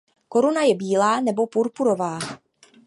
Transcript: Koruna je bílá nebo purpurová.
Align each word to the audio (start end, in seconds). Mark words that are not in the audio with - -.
Koruna 0.29 0.61
je 0.63 0.75
bílá 0.75 1.19
nebo 1.19 1.47
purpurová. 1.47 2.19